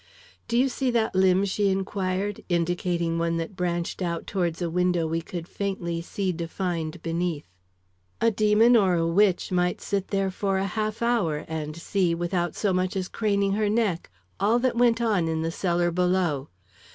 "Do 0.47 0.57
you 0.57 0.67
see 0.67 0.89
that 0.89 1.13
limb?" 1.13 1.45
she 1.45 1.69
inquired, 1.69 2.43
indicating 2.49 3.19
one 3.19 3.37
that 3.37 3.55
branched 3.55 3.99
put 3.99 4.25
towards 4.25 4.59
a 4.59 4.67
window 4.67 5.05
we 5.05 5.21
could 5.21 5.47
faintly 5.47 6.01
see 6.01 6.31
defined 6.31 7.03
beneath. 7.03 7.45
"A 8.19 8.31
demon 8.31 8.75
or 8.75 8.95
a 8.95 9.05
witch 9.05 9.51
might 9.51 9.79
sit 9.79 10.07
there 10.07 10.31
for 10.31 10.57
a 10.57 10.65
half 10.65 11.03
hour 11.03 11.45
and 11.47 11.77
see, 11.77 12.15
without 12.15 12.55
so 12.55 12.73
much 12.73 12.95
as 12.95 13.07
craning 13.07 13.51
her 13.53 13.69
neck, 13.69 14.09
all 14.39 14.57
that 14.57 14.75
went 14.75 15.01
on 15.01 15.27
in 15.27 15.43
the 15.43 15.51
cellar 15.51 15.91
below. 15.91 16.49